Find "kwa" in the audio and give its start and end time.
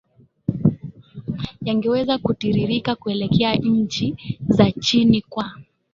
5.21-5.53